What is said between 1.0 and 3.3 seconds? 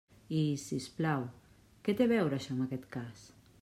plau, ¿què té a veure això amb aquest cas?